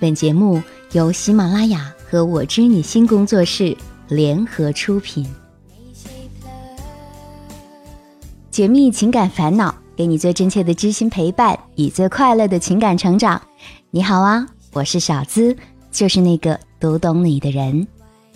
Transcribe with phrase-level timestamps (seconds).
[0.00, 0.60] 本节目
[0.92, 3.76] 由喜马拉雅和我知你心工作室
[4.08, 5.26] 联合出品。
[8.50, 13.40] 解密情感烦恼，给你最真切的知心陪伴，以最快乐的情感成长。
[13.90, 15.56] 你好啊，我是小资，
[15.90, 17.86] 就是那个读懂你的人。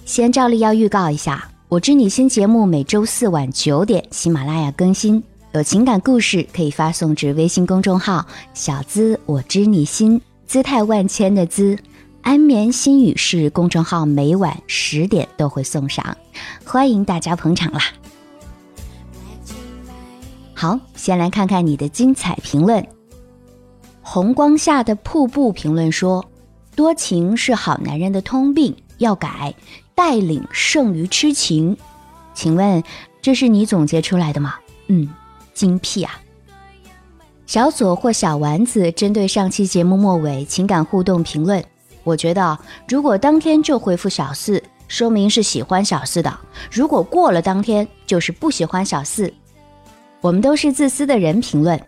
[0.04, 5.22] 先照例要预告一下，我知你心节目每周四晚九点喜马拉雅更新，
[5.52, 11.78] 有情感故事可以发送至微信公众号“小资我知你心”，姿态万千的姿，
[12.22, 16.16] 安眠心语是公众号每晚十点都会送上，
[16.64, 17.82] 欢迎大家捧场啦！
[20.54, 22.86] 好，先来看看你的精彩评论。
[24.00, 26.24] 红光下的瀑布评论说
[26.74, 29.54] ：“多情是好男人的通病，要改，
[29.94, 31.76] 带领胜于痴情。”
[32.32, 32.82] 请问
[33.20, 34.54] 这是你总结出来的吗？
[34.86, 35.10] 嗯，
[35.52, 36.18] 精辟啊！
[37.48, 41.64] 小左或小丸子针对上期节目末尾情感互动评论，
[42.04, 46.30] 我觉得如果当天就回复小四，说明是喜欢小四的；
[46.70, 49.32] 如果过了当天，就是不喜欢小四。
[50.20, 51.40] 我们都是自私的人。
[51.40, 51.80] 评论，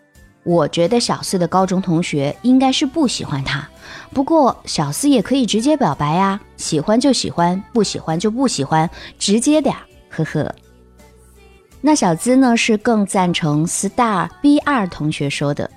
[0.45, 3.69] 我觉得小四的高中同学应该是不喜欢他。
[4.15, 9.77] 不过小四也可以直接表白呀，喜欢就喜欢，不喜欢就不喜欢，直接点，
[10.09, 10.55] 呵呵。
[11.81, 15.71] 那小资呢是更赞成 star B 二同学说的，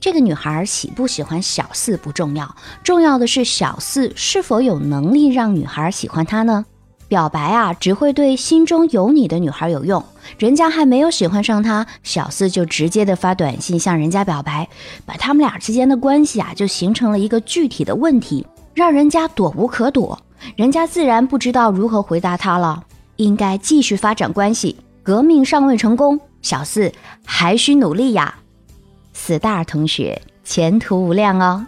[0.00, 6.64] 这个女孩喜不喜欢小四不重要，重要的是小四是否有能力让女孩喜欢他呢？
[7.06, 10.02] 表白啊，只会对心中有你的女孩有用。
[10.38, 14.66] 人家还没有喜欢上他，小四就直接的发短信向人家表白，
[15.04, 20.18] 把他们俩之间的关系啊，就形成了一个具体的问题，让人家躲无可躲。
[20.56, 22.82] 人家自然不知道如何回答他了。
[23.16, 26.92] 应该继续发展关系，革命尚未成功，小四
[27.24, 28.38] 还需努力呀。
[29.12, 31.66] 四大同学前途无量哦。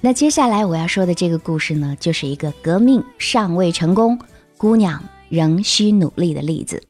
[0.00, 4.18] 那接下来我要说的这个故事呢，就是一个革命尚未成功。
[4.56, 6.82] 姑娘仍需努力的例子。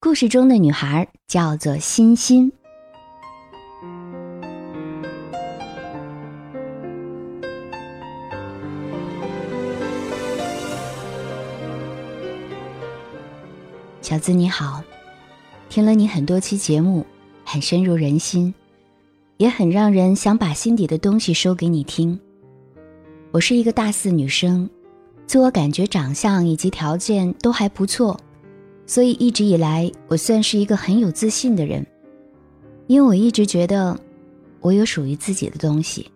[0.00, 2.52] 故事中的女孩叫做欣欣。
[14.10, 14.82] 小资你好，
[15.68, 17.06] 听了你很多期节目，
[17.44, 18.52] 很深入人心，
[19.36, 22.18] 也很让人想把心底的东西说给你听。
[23.30, 24.68] 我是一个大四女生。
[25.28, 28.18] 自我感觉长相以及条件都还不错，
[28.84, 31.86] 所以一直以来我算是一个很有自信的人。
[32.88, 33.96] 因为我一直觉得
[34.58, 36.10] 我有属于自己的东西。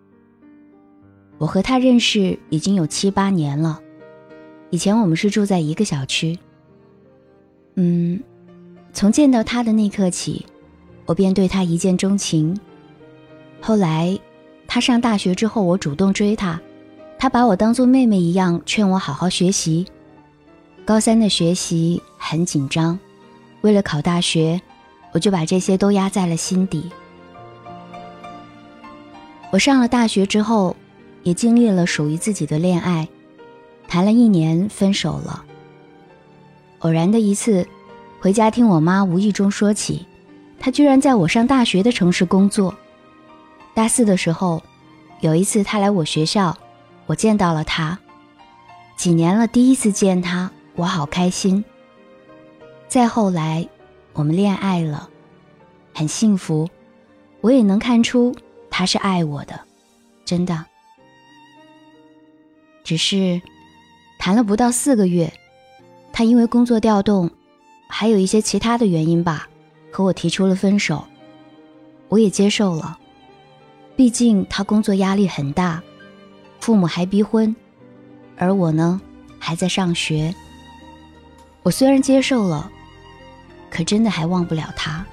[1.37, 3.79] 我和他认识已经有七八年了，
[4.69, 6.37] 以前我们是住在一个小区。
[7.75, 8.21] 嗯，
[8.93, 10.45] 从见到他的那刻起，
[11.05, 12.57] 我便对他一见钟情。
[13.61, 14.17] 后来，
[14.67, 16.59] 他上大学之后，我主动追他。
[17.17, 19.85] 他把我当做妹妹一样，劝我好好学习。
[20.83, 22.99] 高三的学习很紧张，
[23.61, 24.61] 为了考大学，
[25.13, 26.91] 我就把这些都压在了心底。
[29.51, 30.75] 我上了大学之后，
[31.23, 33.07] 也经历了属于自己的恋爱，
[33.87, 35.44] 谈了一年，分手了。
[36.85, 37.67] 偶然的一次，
[38.19, 40.05] 回家听我妈无意中说起，
[40.59, 42.75] 他居然在我上大学的城市工作。
[43.73, 44.61] 大四的时候，
[45.19, 46.55] 有一次他来我学校。
[47.07, 47.97] 我见到了他，
[48.95, 51.63] 几年了，第一次见他，我好开心。
[52.87, 53.67] 再后来，
[54.13, 55.09] 我们恋爱了，
[55.93, 56.69] 很幸福。
[57.41, 58.35] 我也能看出
[58.69, 59.59] 他是爱我的，
[60.23, 60.65] 真的。
[62.83, 63.41] 只是
[64.19, 65.31] 谈了不到四个月，
[66.17, 67.29] 他因为工作调动，
[67.89, 69.49] 还有一些其他的原因吧，
[69.91, 71.03] 和我提出了分手。
[72.07, 72.97] 我也接受了，
[73.97, 75.83] 毕竟他工作压力很大。
[76.61, 77.53] 父母还逼婚，
[78.37, 79.01] 而我呢，
[79.37, 80.33] 还在上学。
[81.63, 82.71] 我虽然接受了，
[83.69, 85.05] 可真的还忘不了他。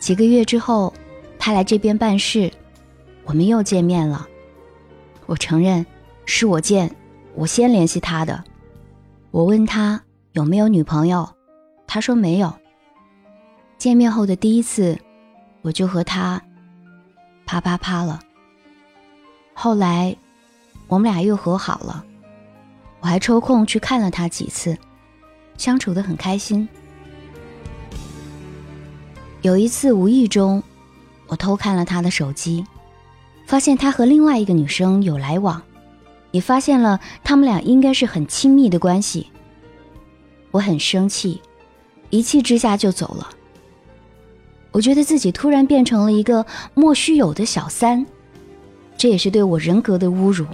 [0.00, 0.94] 几个月之后，
[1.38, 2.50] 他来这边办事，
[3.24, 4.26] 我们又见面了。
[5.26, 5.84] 我承认
[6.24, 6.90] 是我贱，
[7.34, 8.42] 我先联系他的。
[9.30, 10.02] 我问他
[10.32, 11.28] 有没有女朋友，
[11.86, 12.52] 他说没有。
[13.78, 14.98] 见面后的第一次，
[15.62, 16.40] 我就和他
[17.46, 18.20] 啪啪啪了。
[19.54, 20.16] 后来，
[20.86, 22.04] 我们俩又和好了，
[23.00, 24.76] 我还抽空去看了他几次，
[25.56, 26.68] 相处的很开心。
[29.40, 30.62] 有一次无意中，
[31.26, 32.64] 我偷看了他的手机，
[33.46, 35.60] 发现他和另外一个女生有来往，
[36.32, 39.28] 也发现了他们俩应该是很亲密的关系。
[40.50, 41.40] 我很生气，
[42.10, 43.30] 一气之下就走了。
[44.72, 46.44] 我觉得自己突然变成了一个
[46.74, 48.04] 莫须有的小三。
[48.96, 50.46] 这也是对我人格的侮辱，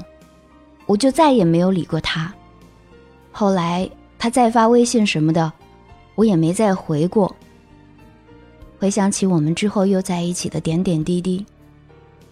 [0.87, 2.33] 我就再也没有理过他。
[3.31, 3.89] 后来
[4.19, 5.53] 他再发微信什么的，
[6.15, 7.35] 我也没再回过。
[8.79, 11.45] 回想起我们之后又在一起的点点滴滴，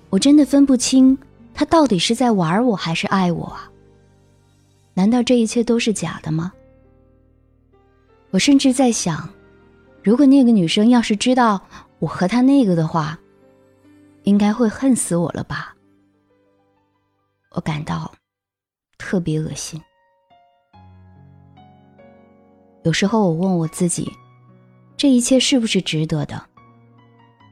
[0.09, 1.19] 我真的分不清
[1.57, 3.73] 他到底是在玩我还是爱我啊？
[4.93, 6.53] 难道这一切都是假的吗？
[8.31, 9.27] 我甚至在想，
[10.03, 11.59] 如果那个女生要是知道
[11.99, 13.19] 我和他那个的话，
[14.25, 15.75] 应该会恨死我了吧？
[17.53, 18.13] 我感到
[18.99, 19.81] 特别恶心。
[22.83, 24.13] 有时候我问我自己。
[24.99, 26.43] 这一切是不是值得的？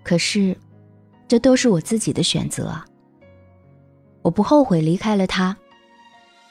[0.02, 0.56] 可是，
[1.26, 2.86] 这都是我自己的选择啊！
[4.24, 5.54] 我不后悔离开了他，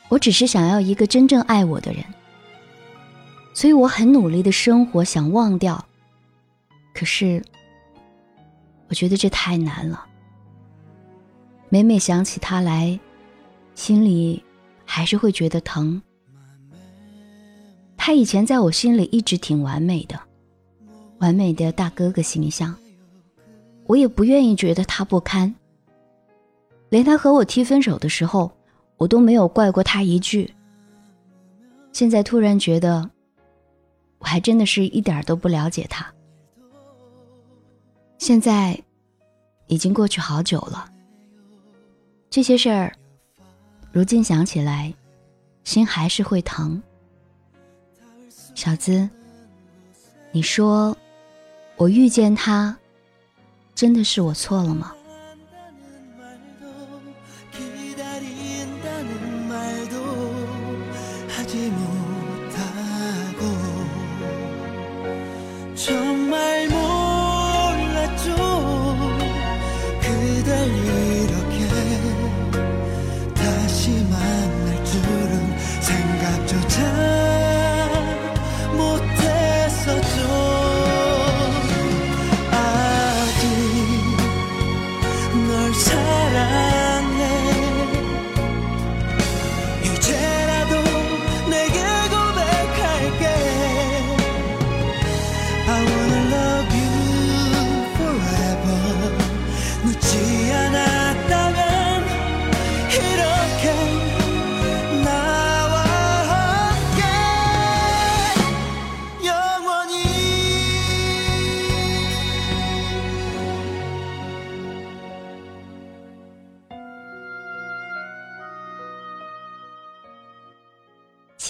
[0.08, 2.06] 我只是想要一个真正爱我的人，
[3.56, 5.84] 所以我很努力的生活，想忘掉。
[6.94, 7.44] 可是，
[8.90, 10.06] 我觉得这太难了。
[11.70, 13.00] 每每想起他来，
[13.74, 14.44] 心里
[14.86, 16.00] 还是会觉得疼。
[17.98, 20.20] 他以前在我心里一直挺完美的。
[21.18, 22.76] 完美的大哥哥形象，
[23.88, 25.56] 我也不愿意觉得他不堪。
[26.94, 28.52] 连他和我提分手的时候，
[28.98, 30.54] 我都没有怪过他一句。
[31.92, 33.10] 现在突然觉得，
[34.20, 36.06] 我还真的是一点都不了解他。
[38.20, 38.80] 现在
[39.66, 40.88] 已经过去好久了，
[42.30, 42.94] 这些事儿，
[43.92, 44.94] 如今想起来，
[45.64, 46.80] 心还是会疼。
[48.54, 49.10] 小资，
[50.32, 50.96] 你说。
[51.76, 52.78] 我遇见他，
[53.74, 54.94] 真的是我错了吗？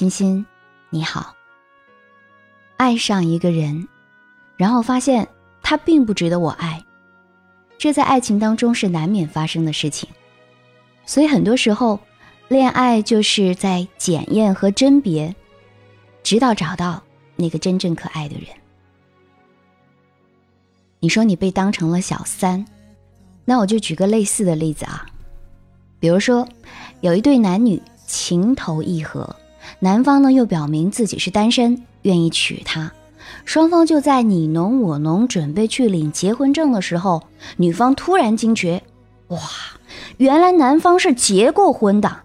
[0.03, 0.45] 欣欣，
[0.89, 1.33] 你好。
[2.75, 3.87] 爱上一个人，
[4.57, 5.25] 然后发现
[5.61, 6.83] 他并不值得我爱，
[7.77, 10.09] 这在爱情当中是难免发生的事情。
[11.05, 11.97] 所以很多时候，
[12.49, 15.33] 恋爱就是在检验和甄别，
[16.21, 17.01] 直到找到
[17.37, 18.47] 那个真正可爱的人。
[20.99, 22.65] 你说你被当成了小三，
[23.45, 25.05] 那我就举个类似的例子啊，
[26.01, 26.45] 比如说
[26.99, 29.33] 有一对男女情投意合。
[29.83, 32.89] 男方呢又表明自己是单身，愿意娶她，
[33.43, 37.21] 双方就在你侬我侬，准备去领结婚证的时候，
[37.57, 38.81] 女方突然惊觉，
[39.27, 39.41] 哇，
[40.15, 42.21] 原来男方是结过婚的。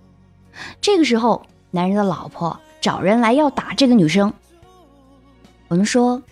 [0.80, 4.32] 这个时候，男人的老婆找人来要打这个女生。
[5.66, 6.22] 我们说，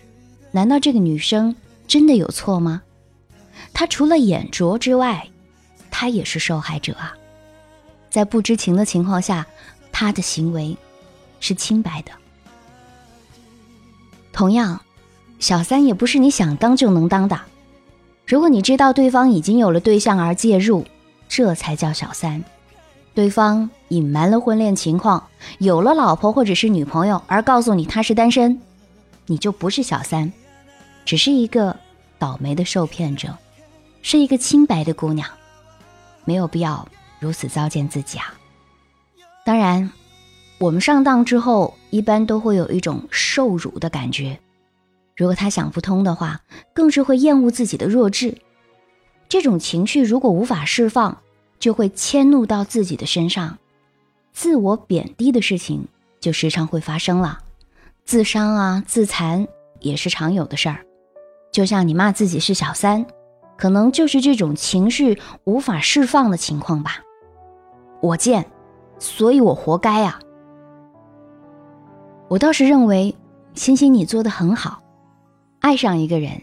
[0.51, 1.53] 难道这个女生
[1.89, 2.81] 真的有错吗？
[3.73, 5.27] 她除了眼拙之外，
[5.91, 7.13] 她也是受害者啊。
[8.09, 9.45] 在不知情的情况下，
[9.91, 10.77] 她的行为。
[11.39, 12.11] 是清白的。
[14.31, 14.81] 同样，
[15.39, 17.39] 小三也不是你想当就能当的。
[18.25, 20.85] 如果你知道对方已经有了对象而介入，
[21.27, 22.43] 这才叫小三。
[23.15, 25.27] 对方隐瞒了婚恋情况，
[25.57, 28.61] 有了老婆或者是女朋友而告诉你他是单身，
[29.25, 30.31] 你就不是小三，
[31.03, 31.75] 只是一个
[32.19, 33.35] 倒霉的受骗者，
[34.03, 35.27] 是一个清白的姑娘，
[36.25, 36.87] 没有必要
[37.19, 38.33] 如此糟践自己啊。
[39.43, 39.91] 当然。
[40.59, 44.39] 我们上当之后，一般都会有一种受辱的感觉。
[45.15, 46.41] 如果他想不通的话，
[46.73, 48.35] 更是会厌恶自己的弱智。
[49.29, 51.17] 这种情绪如果无法释放，
[51.59, 53.57] 就会迁怒到自己的身上，
[54.31, 55.87] 自我贬低的事情
[56.19, 57.39] 就时常会发生了。
[58.05, 59.47] 自伤啊、自残
[59.79, 60.85] 也是常有的事儿。
[61.51, 63.05] 就像你骂自己是小三，
[63.57, 67.01] 可能就是这种情绪无法释放的情况吧。
[68.01, 68.45] 我贱，
[68.97, 70.19] 所以我活该啊。
[72.29, 73.15] 我倒是认为，
[73.53, 74.81] 欣欣你做的很好。
[75.59, 76.41] 爱上一个人，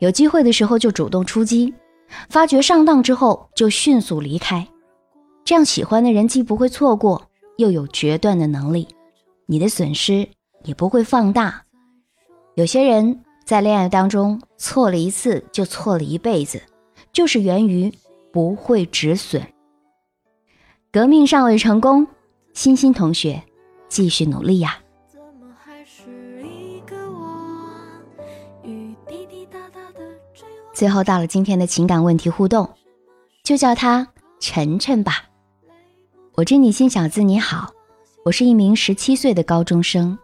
[0.00, 1.72] 有机会的时候就主动出击，
[2.28, 4.66] 发觉上当之后就迅速离开，
[5.44, 8.88] 这样喜欢的人既不会错过，又有决断的能力，
[9.46, 10.28] 你的损失
[10.64, 11.62] 也不会放大。
[12.56, 16.60] 有些人在恋爱当中错了一次就错了一辈子，
[17.12, 17.92] 就是源于
[18.32, 19.40] 不会止损。
[20.90, 22.06] 革命尚未成功，
[22.52, 23.42] 欣欣同学，
[23.88, 24.78] 继续努力呀！
[30.72, 32.68] 最后到了今天的情感问题互动，
[33.42, 34.08] 就叫他
[34.40, 35.24] 晨晨吧。
[36.34, 37.70] 我知你心小子你好，
[38.24, 40.18] 我是一名十七岁的高中生，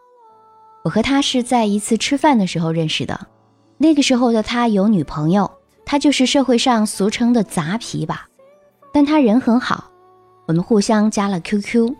[0.84, 3.26] 我和他是在一次吃饭的时候认识的。
[3.76, 5.50] 那个时候的他有女朋友，
[5.84, 8.26] 他就是社会上俗称的杂皮吧，
[8.90, 9.84] 但他人很好，
[10.46, 11.94] 我们互相加了 QQ。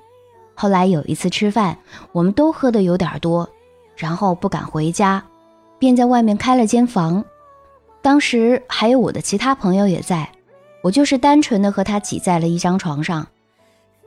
[0.55, 1.78] 后来有一次吃饭，
[2.12, 3.49] 我们都喝的有点多，
[3.95, 5.23] 然后不敢回家，
[5.78, 7.23] 便在外面开了间房。
[8.00, 10.31] 当时还有我的其他朋友也在，
[10.83, 13.26] 我就是单纯的和他挤在了一张床上。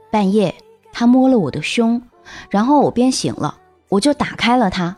[0.09, 0.53] 半夜，
[0.93, 2.01] 他摸了我的胸，
[2.49, 3.57] 然后我便醒了，
[3.89, 4.95] 我就打开了他。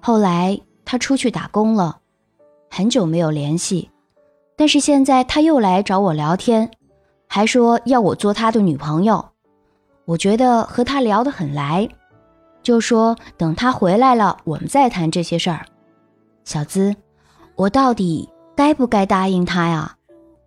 [0.00, 1.98] 后来他出去打工了，
[2.70, 3.90] 很久没有联系，
[4.56, 6.70] 但是现在他又来找我聊天，
[7.26, 9.28] 还说要我做他的女朋友。
[10.04, 11.88] 我觉得和他聊得很来，
[12.62, 15.66] 就说等他回来了，我们再谈这些事儿。
[16.44, 16.94] 小资。
[17.58, 19.96] 我到底该不该答应他呀？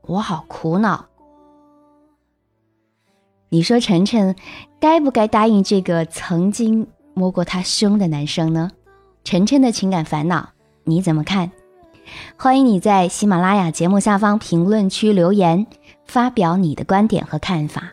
[0.03, 1.08] 我好苦恼。
[3.50, 4.34] 你说晨晨
[4.80, 8.72] 该不该答应这个曾经摸过他胸的男生呢？
[9.25, 10.51] 晨晨的情感烦恼
[10.86, 11.51] 你怎么看？
[12.38, 15.68] 欢迎你在喜马拉雅节目下方评论区留言，
[16.06, 17.91] 发表你的观点和看法。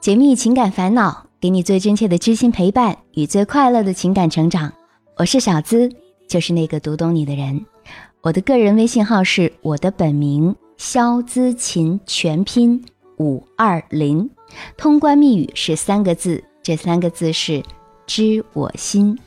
[0.00, 4.72] 解密情感烦恼，给你最真切的知心陪伴与最快乐的情感成长。
[5.16, 5.90] 我是小资，
[6.28, 7.66] 就是那个读懂你的人。
[8.22, 12.84] 我的个人微信号是我的本名肖姿琴全拼
[13.18, 14.28] 五二零，
[14.76, 17.62] 通关密语是三个字，这三个字是
[18.06, 19.18] 知我心。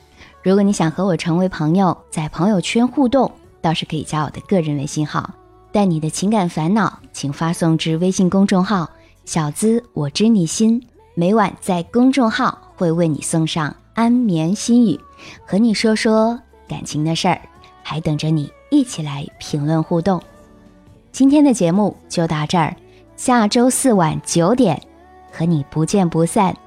[0.43, 3.31] 如果你想和我成为朋友，在朋友圈互动，
[3.61, 5.27] 倒是可以加我的个人微信号。
[5.71, 8.87] 但你的情感烦恼，请发送至微信公众号
[9.25, 10.79] “小资我知你心”，
[11.15, 14.99] 每晚在公众号会为你送上安眠心语，
[15.47, 17.41] 和你说说感情的事儿，
[17.81, 18.51] 还等着你。
[18.73, 20.19] 一起来评论互动，
[21.11, 22.75] 今天的节目就到这儿，
[23.15, 24.81] 下周四晚九点
[25.31, 26.57] 和你不见不散。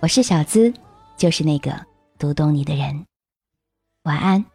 [0.00, 0.74] 我是小资，
[1.16, 1.72] 就是那个
[2.18, 3.06] 读懂你的人。
[4.02, 4.51] 晚安。